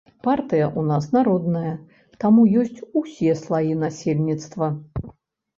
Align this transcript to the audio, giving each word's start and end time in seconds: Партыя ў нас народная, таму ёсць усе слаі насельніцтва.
Партыя 0.27 0.63
ў 0.67 0.81
нас 0.91 1.05
народная, 1.15 1.73
таму 2.25 2.45
ёсць 2.63 2.79
усе 3.03 3.37
слаі 3.43 3.77
насельніцтва. 3.85 4.73